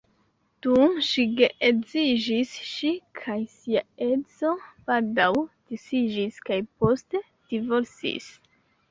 Dum 0.65 0.93
ŝi 1.07 1.23
geedziĝis, 1.39 2.53
ŝi 2.69 2.89
kaj 3.19 3.35
sia 3.57 3.83
edzo 4.05 4.53
baldaŭ 4.87 5.27
disiĝis 5.73 6.39
kaj 6.49 6.57
poste 6.81 7.23
divorcis. 7.53 8.31